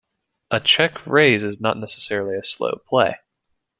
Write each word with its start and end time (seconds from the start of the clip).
A 0.49 0.59
check-raise 0.59 1.43
is 1.43 1.61
not 1.61 1.77
necessarily 1.77 2.35
a 2.35 2.41
slow 2.41 2.77
play. 2.89 3.19